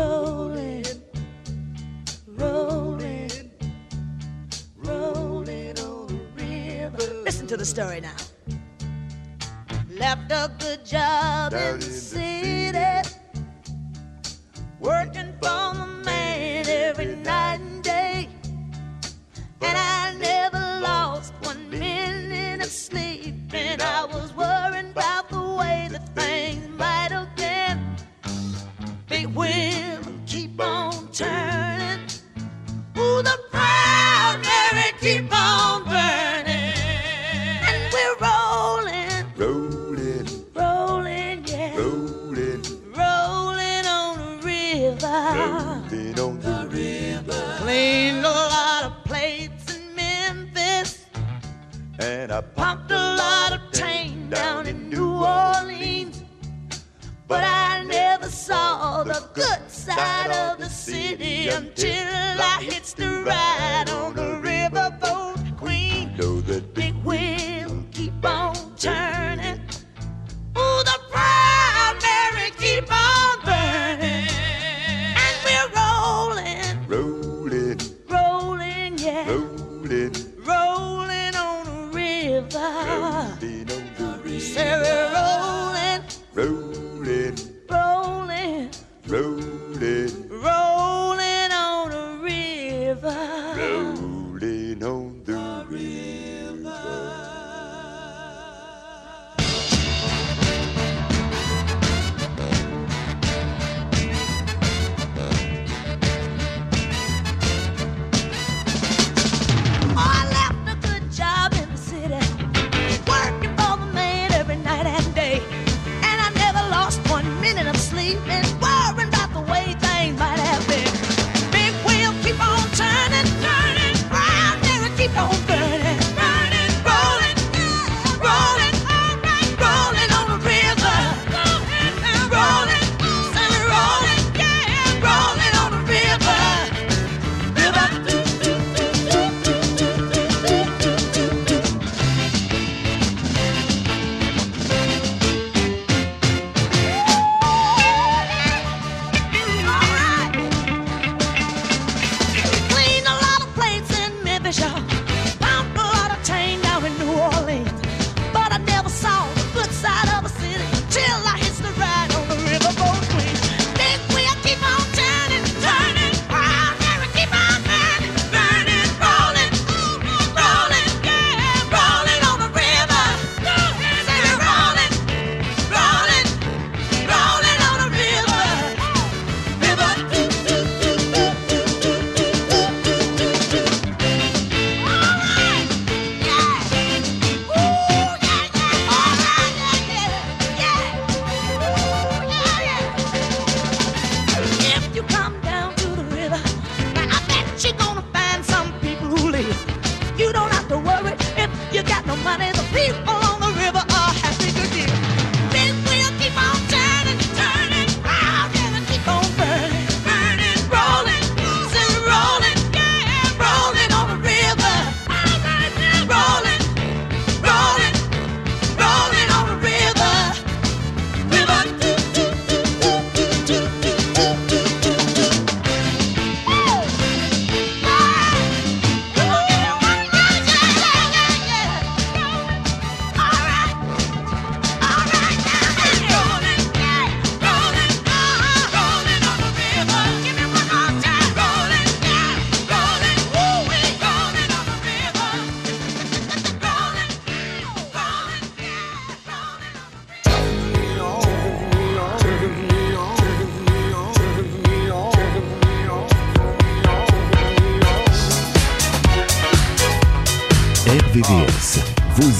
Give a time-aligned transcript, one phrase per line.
[0.00, 0.84] rolling,
[2.26, 3.50] rolling.
[7.24, 8.16] Listen to the story now.
[9.90, 13.09] Left a good job Down in the city.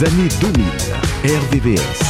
[0.04, 0.64] années 2000.
[1.24, 2.09] RVVS.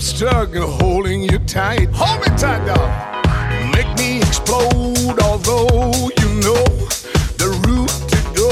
[0.00, 1.90] Stuck holding you tight.
[1.92, 3.74] Hold me tight, dog.
[3.74, 6.64] Make me explode, although you know
[7.36, 8.50] the route to go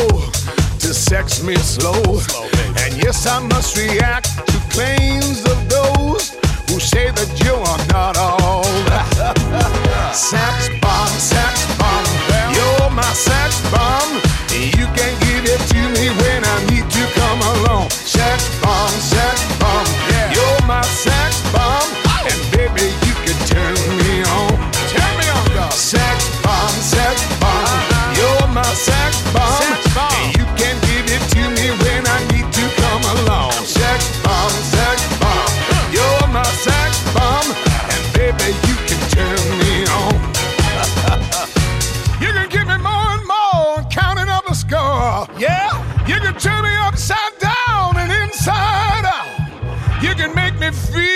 [0.78, 2.02] to sex me slow.
[2.18, 2.44] slow
[2.84, 4.27] and yes, I must react
[45.38, 50.02] Yeah, you can turn me upside down and inside out.
[50.02, 51.07] You can make me feel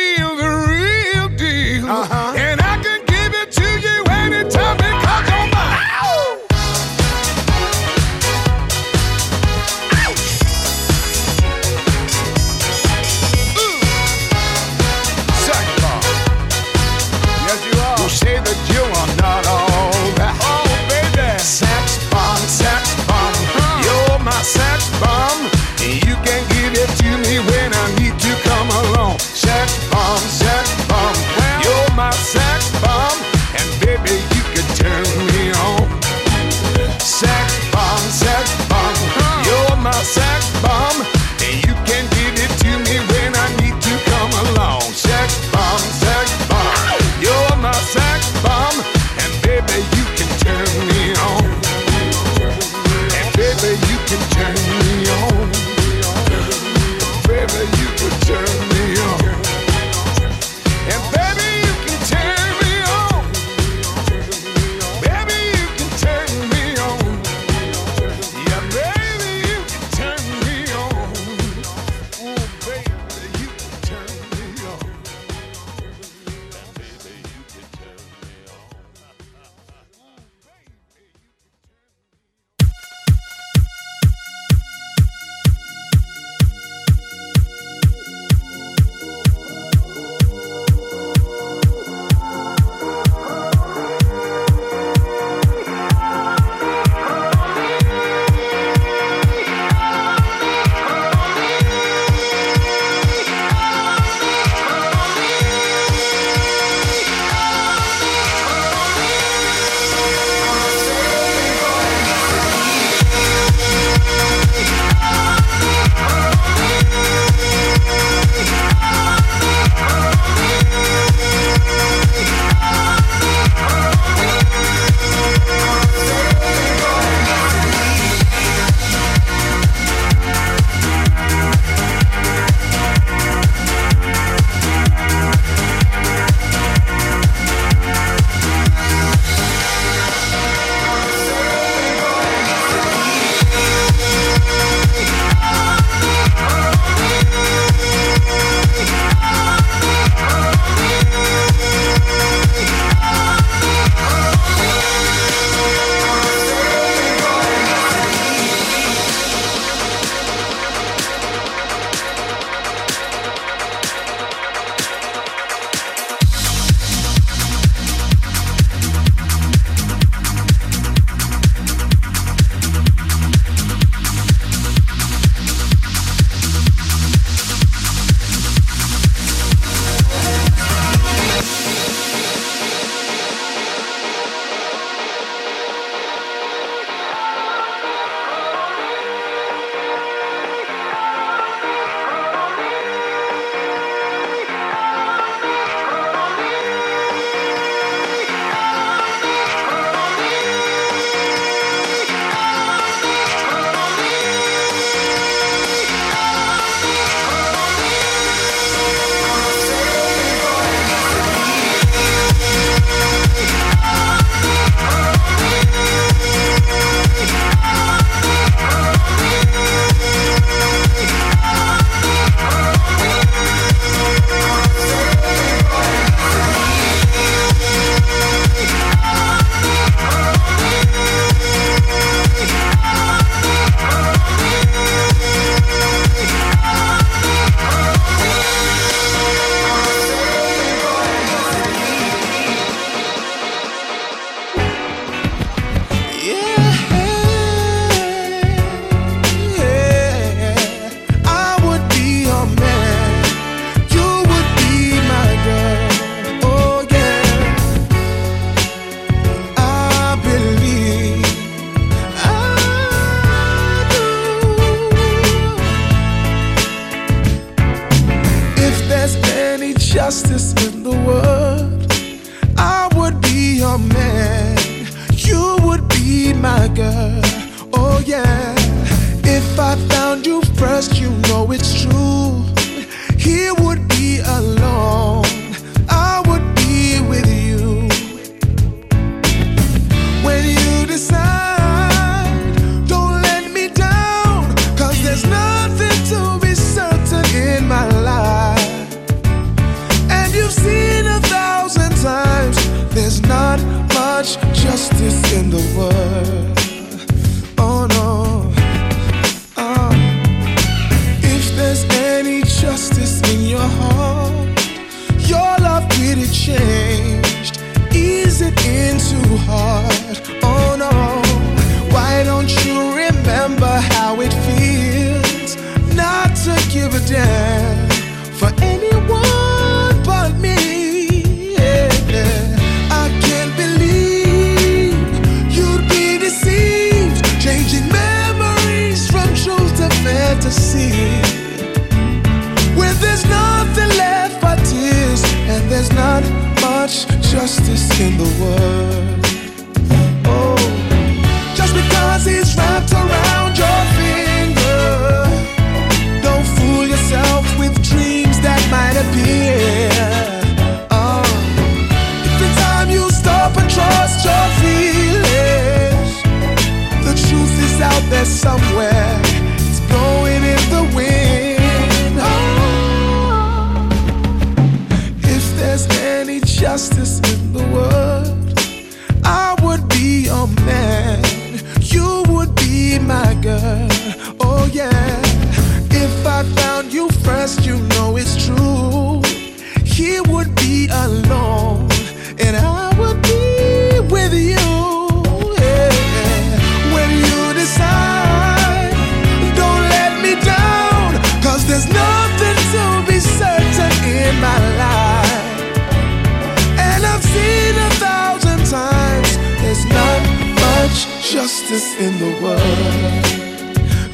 [411.72, 413.24] justice in the world.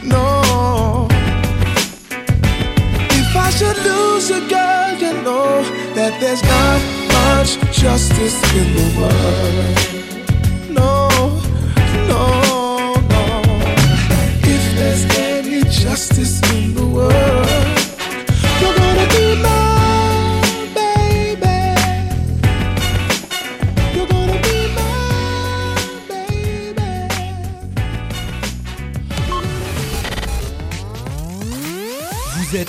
[0.05, 1.09] No.
[3.11, 5.63] If I should lose a girl, you know
[5.95, 6.81] that there's not
[7.19, 10.18] much justice in the world.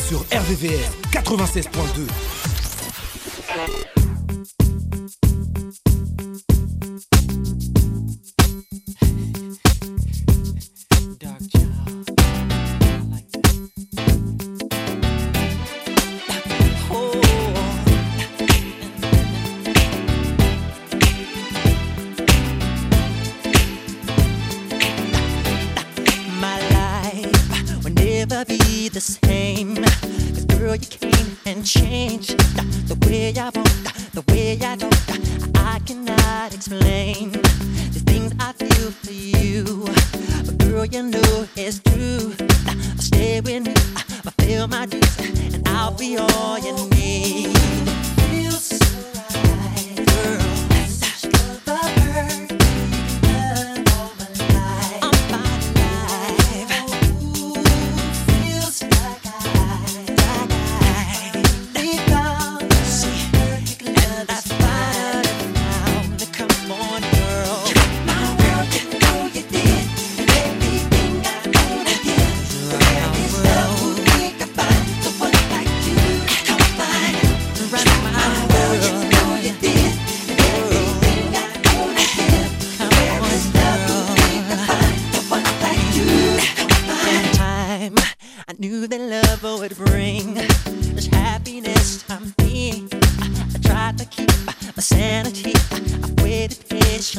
[0.10, 2.49] sur RVVR 96.2.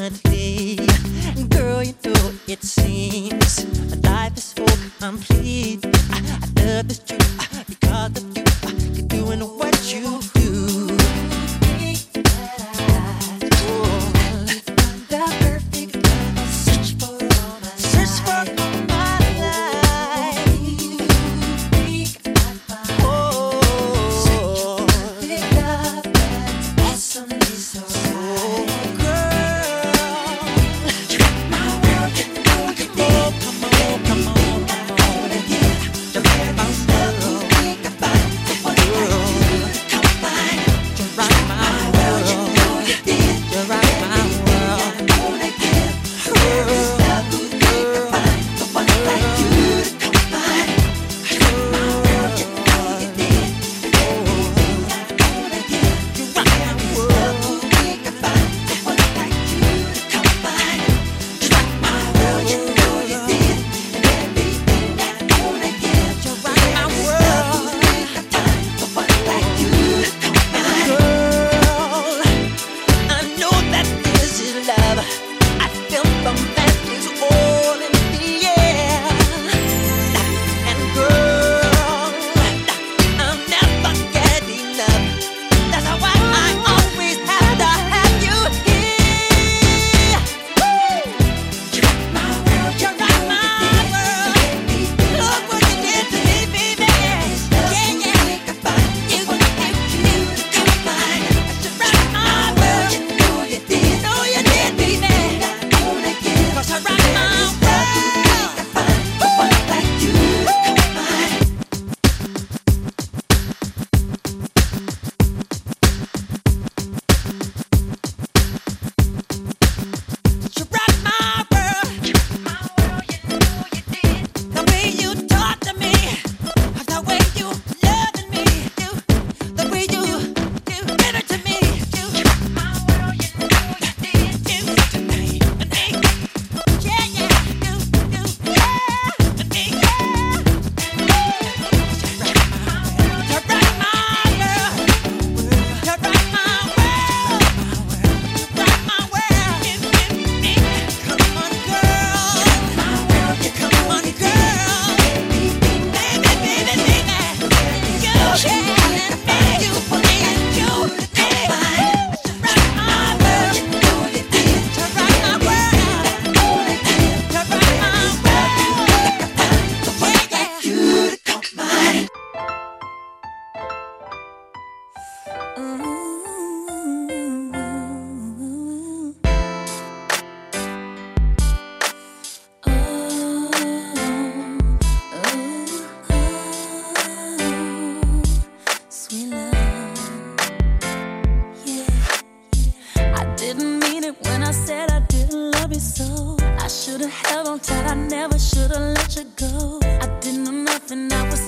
[0.00, 0.59] country.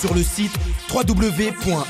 [0.00, 0.52] sur le site
[0.92, 1.80] www.rvvs.fr.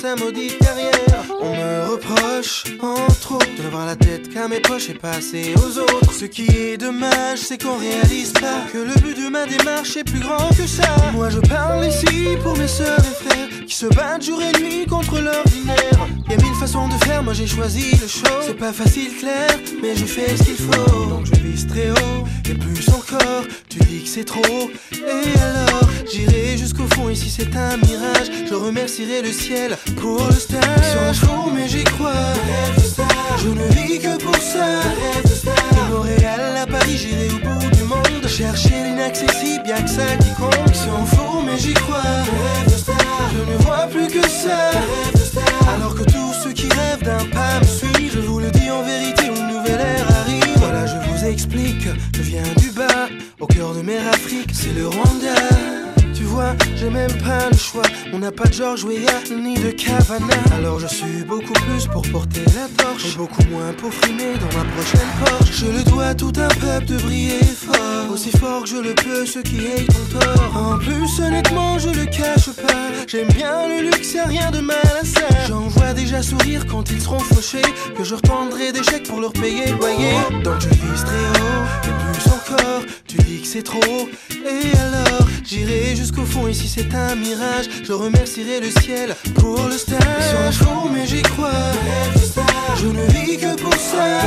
[0.00, 0.90] sa maudite carrière.
[1.42, 5.78] On me reproche, entre autres, de n'avoir la tête qu'à mes poches et passer aux
[5.78, 6.12] autres.
[6.12, 10.04] Ce qui est dommage, c'est qu'on réalise pas que le but de ma démarche est
[10.04, 10.88] plus grand que ça.
[11.12, 14.86] Moi je parle ici pour mes sœurs et frères qui se battent jour et nuit
[14.86, 16.08] contre l'ordinaire.
[16.30, 18.40] Y a mille façons de faire, moi j'ai choisi le show.
[18.46, 19.50] C'est pas facile, clair,
[19.82, 21.06] mais je fais ce qu'il faut.
[21.10, 23.44] Donc je vise très haut et plus encore.
[23.68, 24.70] Tu dis que c'est trop,
[27.20, 27.26] fond.
[27.26, 28.30] Ici c'est un mirage.
[28.48, 30.62] Je remercierai le ciel pour le stage.
[30.78, 32.34] Ils sont fous, mais j'y crois.
[33.38, 34.80] Je ne vis que pour ça.
[35.24, 38.26] De Montréal à Paris, j'irai au bout du monde.
[38.26, 40.68] Chercher l'inaccessible, y'a que ça qui compte.
[40.68, 42.24] Ils sont fous, mais j'y crois.
[43.32, 44.70] Je ne vois plus que ça.
[45.74, 48.82] Alors que tous ceux qui rêvent d'un pas me suivent, je vous le dis en
[48.82, 50.56] vérité, une nouvelle ère arrive.
[50.56, 54.88] Voilà, je vous explique, je viens du bas, au cœur de mer Afrique, c'est le
[54.88, 55.79] Rwanda.
[56.30, 57.82] Vois, j'ai même pas le choix.
[58.12, 60.26] On n'a pas de George Weah ni de Cavana.
[60.52, 63.06] Alors je suis beaucoup plus pour porter la torche.
[63.12, 65.52] Et beaucoup moins pour frimer dans ma prochaine Porsche.
[65.52, 68.12] Je le dois à tout un peuple de briller fort.
[68.12, 70.56] Aussi fort que je le peux, ceux qui aient ton tort.
[70.56, 72.90] En plus, honnêtement, je le cache pas.
[73.08, 75.26] J'aime bien le luxe, y'a rien de mal à ça.
[75.48, 77.62] J'en vois déjà sourire quand ils seront fauchés.
[77.96, 80.14] Que je retendrai des chèques pour leur payer le loyer.
[80.44, 82.82] Donc je vise très haut, et plus encore.
[83.08, 85.19] Tu dis que c'est trop, et alors?
[85.44, 86.48] J'irai jusqu'au fond.
[86.48, 87.66] Ici c'est un mirage.
[87.82, 89.98] Je remercierai le ciel pour le stage.
[90.52, 91.72] Sont fous, mais j'y crois.
[92.76, 94.20] Je ne vis que pour ça.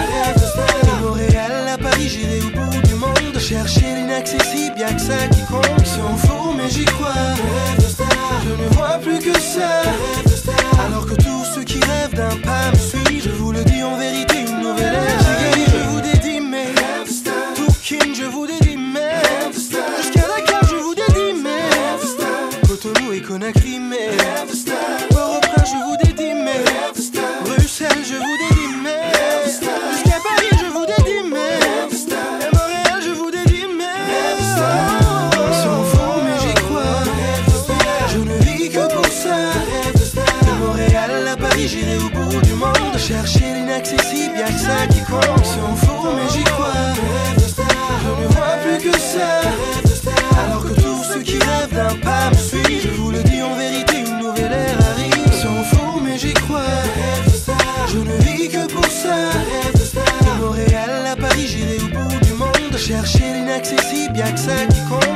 [0.83, 3.39] De Montréal à Paris, j'irai au bout du monde.
[3.39, 5.85] Chercher l'inaccessible, y'a que ça qui compte.
[5.85, 7.35] Sont fous, mais j'y crois.
[8.45, 9.81] Je ne vois plus que ça.
[10.85, 13.02] Alors que tous ceux qui rêvent d'un pas me suivent,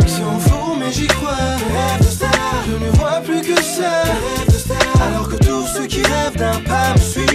[0.01, 1.57] Ils sont fous, mais j'y crois.
[2.67, 4.03] Je ne vois plus que ça.
[5.01, 7.26] Alors que tous ceux qui rêvent d'un pas me suivent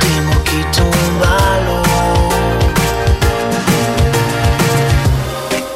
[0.00, 1.82] des mots qui tombent à l'eau.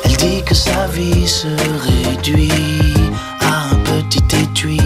[0.05, 1.49] Elle dit que sa vie se
[1.89, 2.51] réduit
[3.41, 4.81] à un petit étui.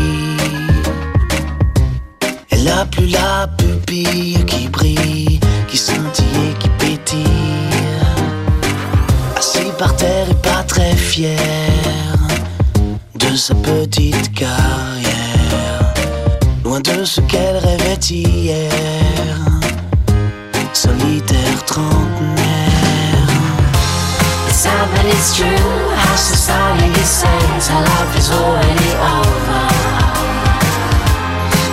[2.51, 7.25] Elle a plus la pupille qui brille, qui scintille et qui pétille.
[9.37, 11.39] Assis par terre et pas très fier
[13.15, 14.75] de sa petite carrière.
[16.83, 17.54] de ce qu'elle
[20.75, 22.45] Solitaire trentenaire.
[24.47, 25.49] It's sad but it's true.
[25.97, 29.65] How society says our life is already over.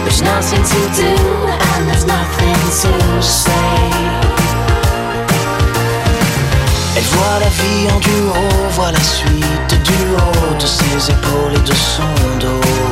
[0.05, 1.11] There's nothing to do
[1.67, 3.91] and there's nothing to say.
[6.95, 8.41] Elle voit la vie en duo,
[8.77, 12.07] voit la suite du haut de ses épaules et de son
[12.39, 12.90] dos.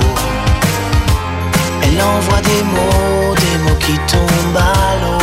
[1.99, 5.15] Elle envoie des mots, des mots qui tombent à l'eau.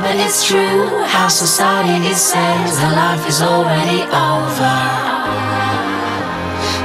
[0.00, 1.04] But it's true.
[1.06, 5.17] How society says our life is already over.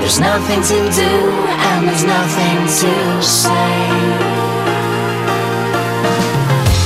[0.04, 1.12] There's nothing to do
[1.70, 3.50] and there's nothing to say.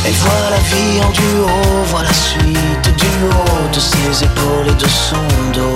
[0.06, 1.50] Elle voit la vie en duo,
[1.86, 5.74] voit la suite du haut de ses épaules et de son dos.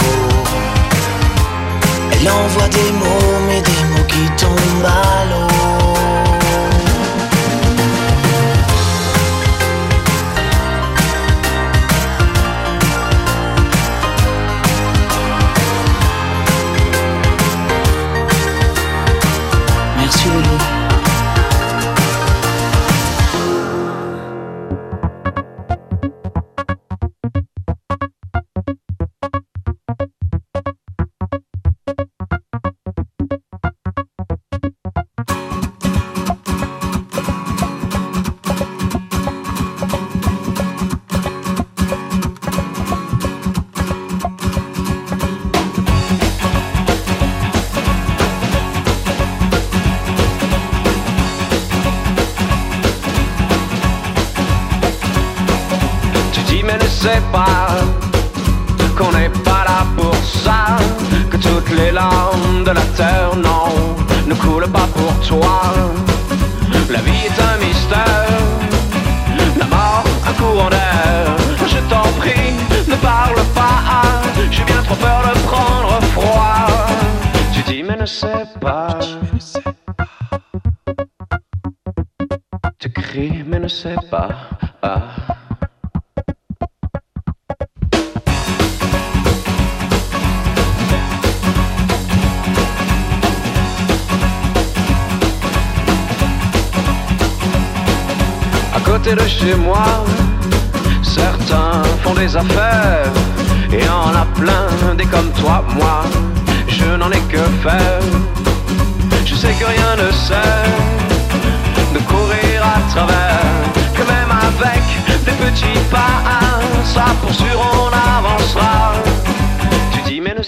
[2.12, 5.81] Elle envoie des mots, mais des mots qui tombent à l'eau.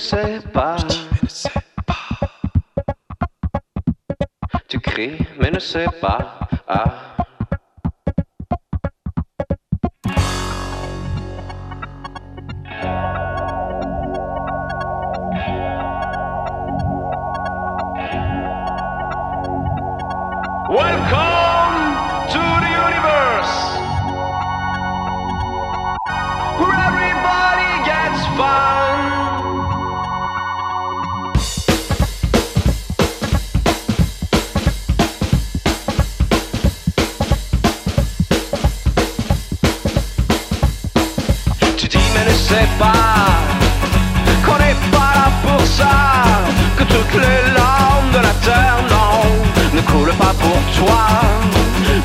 [0.04, 1.49] Tu dis mais ne sais
[1.86, 2.20] pas.
[4.68, 6.39] Tu cries mais ne sais pas.
[6.68, 7.03] Ah.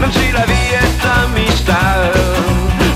[0.01, 2.13] Même si la vie est un mystère,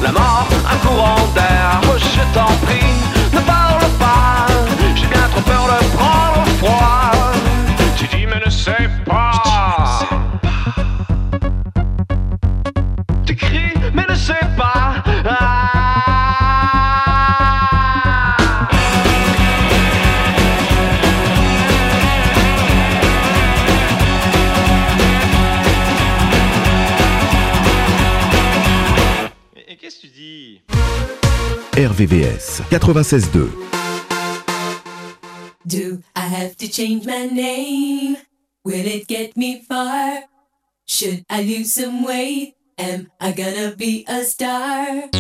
[0.03, 2.95] la mort un courant d'air, je t'en prie,
[3.33, 4.47] ne parle pas,
[4.95, 7.11] j'ai bien trop peur de prendre froid,
[7.97, 9.02] tu dis mais ne sais pas.
[31.93, 33.53] RVVS 96.2.
[35.67, 38.17] Do I have to change my name?
[38.65, 40.25] Will it get me far?
[40.87, 42.55] Should I lose some weight?
[42.79, 45.11] Am I gonna be a star?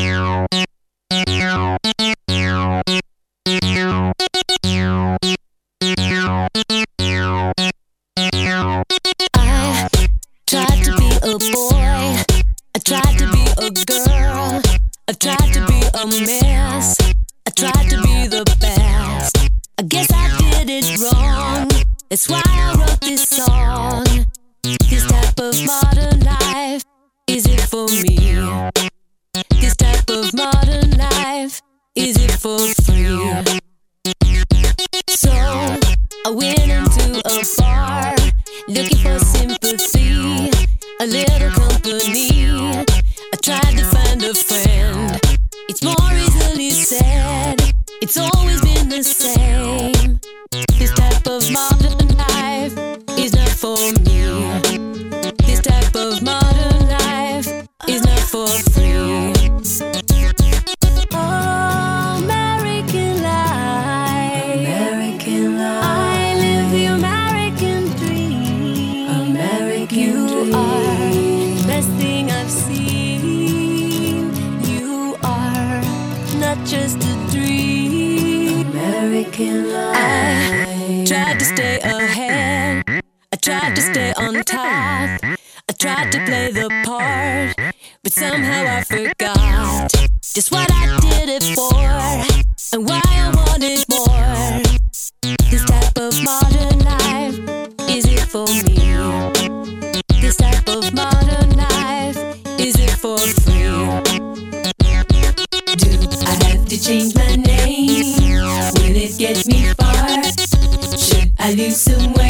[111.53, 112.22] I need someone.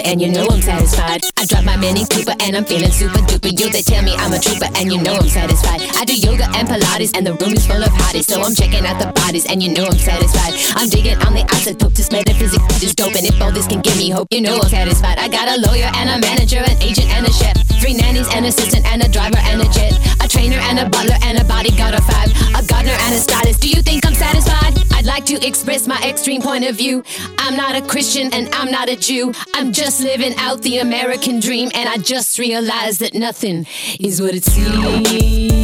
[0.00, 1.22] and you know I'm satisfied.
[1.36, 3.52] I drop my mini cooper, and I'm feeling super duper.
[3.52, 5.82] You they tell me I'm a trooper, and you know I'm satisfied.
[5.96, 8.86] I do yoga and Pilates, and the room is full of hotties, so I'm checking
[8.86, 10.54] out the bodies, and you know I'm satisfied.
[10.76, 13.96] I'm digging on the isotope, the metaphysics, just dope, and if all this can give
[13.96, 15.18] me hope, you know I'm satisfied.
[15.18, 18.44] I got a lawyer and a manager, an agent and a chef, three nannies, an
[18.44, 21.94] assistant, and a driver and a jet, a trainer and a butler and a bodyguard
[21.94, 23.60] of five, a gardener and a stylist.
[23.60, 24.81] Do you think I'm satisfied?
[25.12, 27.04] like to express my extreme point of view.
[27.36, 29.34] I'm not a Christian and I'm not a Jew.
[29.52, 33.66] I'm just living out the American dream, and I just realized that nothing
[34.00, 35.61] is what it seems.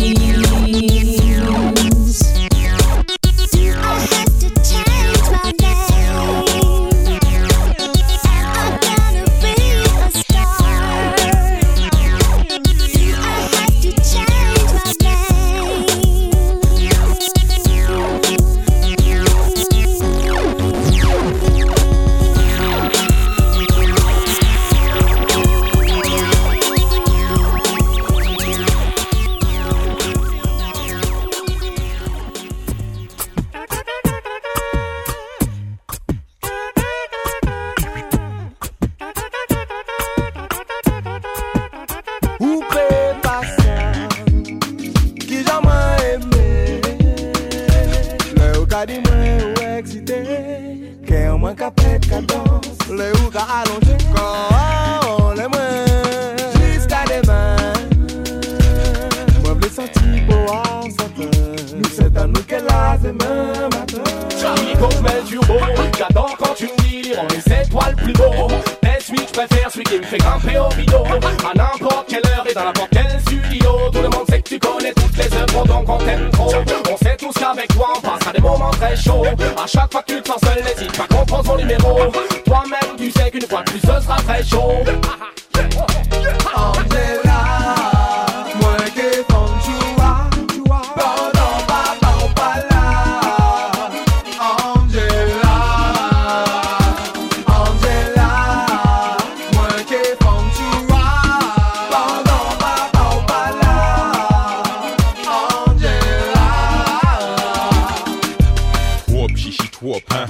[109.95, 110.27] Hein.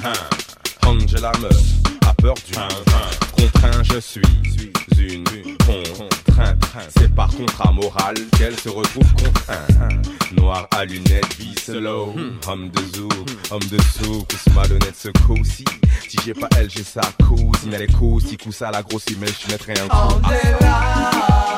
[0.86, 1.56] Angela meuf,
[2.06, 2.56] a peur du.
[2.56, 2.68] Hein.
[3.36, 4.22] Contraint, je suis
[4.98, 5.24] une
[5.58, 6.64] contrainte.
[6.76, 6.82] Hein.
[6.96, 10.08] C'est par contrat moral qu'elle se retrouve contrainte.
[10.36, 12.12] Noir à lunettes, vie solo.
[12.14, 12.38] Hmm.
[12.46, 13.08] Homme de zoo,
[13.50, 15.64] homme de sou, pousse malhonnête se coussi.
[16.08, 17.72] Si j'ai pas elle, j'ai sa cousine.
[17.74, 21.57] Elle est coussi, coussa la grosse image, je mettrai un coup.